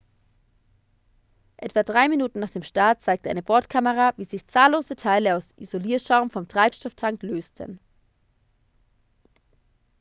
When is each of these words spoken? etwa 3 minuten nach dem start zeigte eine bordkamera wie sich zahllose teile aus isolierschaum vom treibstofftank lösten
etwa 1.57 1.83
3 1.83 2.07
minuten 2.09 2.39
nach 2.39 2.49
dem 2.49 2.63
start 2.63 3.03
zeigte 3.03 3.29
eine 3.29 3.43
bordkamera 3.43 4.13
wie 4.17 4.23
sich 4.23 4.47
zahllose 4.47 4.95
teile 4.95 5.35
aus 5.37 5.51
isolierschaum 5.57 6.31
vom 6.31 6.47
treibstofftank 6.47 7.21
lösten 7.21 7.79